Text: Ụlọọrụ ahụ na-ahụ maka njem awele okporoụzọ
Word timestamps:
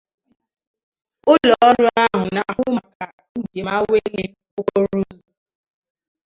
Ụlọọrụ 1.31 1.83
ahụ 2.01 2.21
na-ahụ 2.35 2.63
maka 2.77 3.05
njem 3.41 3.67
awele 3.75 4.23
okporoụzọ 4.57 5.31